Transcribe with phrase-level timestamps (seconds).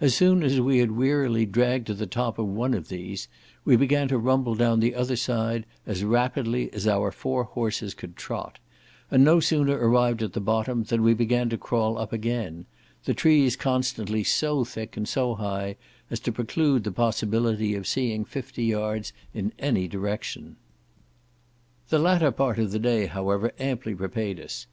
[0.00, 3.28] As soon as we had wearily dragged to the top of one of these,
[3.66, 8.16] we began to rumble down the other side as rapidly as our four horses could
[8.16, 8.60] trot;
[9.10, 12.64] and no sooner arrived at the bottom than we began to crawl up again;
[13.04, 15.76] the trees constantly so thick and so high
[16.10, 20.56] as to preclude the possibility of seeing fifty yards in any direction.
[21.90, 24.66] The latter part of the day, however, amply repaid us.